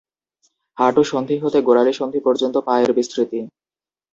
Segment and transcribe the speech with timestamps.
[0.77, 3.39] হাঁটু সন্ধি হতে গোড়ালি সন্ধি পর্যন্ত পা এর বিস্তৃতি।